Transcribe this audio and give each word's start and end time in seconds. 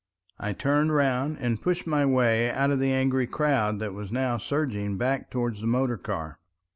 I 0.39 0.53
turned 0.53 0.95
round 0.95 1.37
and 1.39 1.61
pushed 1.61 1.85
my 1.85 2.07
way 2.07 2.49
out 2.49 2.71
of 2.71 2.79
the 2.79 2.91
angry 2.91 3.27
crowd 3.27 3.77
that 3.81 3.93
was 3.93 4.11
now 4.11 4.39
surging 4.39 4.97
back 4.97 5.29
towards 5.29 5.61
the 5.61 5.67
motor 5.67 5.97
car. 5.97 6.39